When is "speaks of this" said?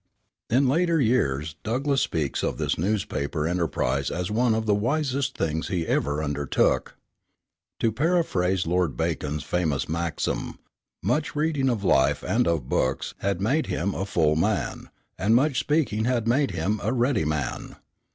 2.01-2.75